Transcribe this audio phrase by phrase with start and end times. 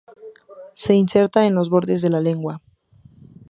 [0.73, 2.59] Se inserta en los bordes de la lengua.